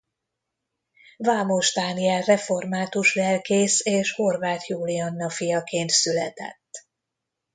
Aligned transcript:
Vámos 1.17 1.73
Dániel 1.73 2.21
református 2.21 3.15
lelkész 3.15 3.79
és 3.85 4.11
Horváth 4.11 4.69
Julianna 4.69 5.29
fiaként 5.29 5.89
született. 5.89 6.87